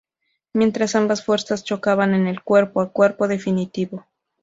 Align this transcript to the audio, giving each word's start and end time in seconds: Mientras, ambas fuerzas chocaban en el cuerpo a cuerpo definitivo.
Mientras, 0.53 0.95
ambas 0.95 1.23
fuerzas 1.23 1.63
chocaban 1.63 2.15
en 2.15 2.25
el 2.25 2.41
cuerpo 2.41 2.81
a 2.81 2.91
cuerpo 2.91 3.27
definitivo. 3.27 4.07